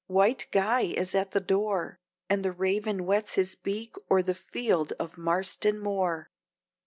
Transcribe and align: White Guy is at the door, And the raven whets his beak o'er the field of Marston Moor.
White 0.07 0.47
Guy 0.51 0.81
is 0.81 1.13
at 1.13 1.29
the 1.29 1.39
door, 1.39 1.99
And 2.27 2.43
the 2.43 2.51
raven 2.51 3.01
whets 3.05 3.35
his 3.35 3.53
beak 3.53 3.93
o'er 4.09 4.23
the 4.23 4.33
field 4.33 4.93
of 4.93 5.15
Marston 5.15 5.77
Moor. 5.79 6.31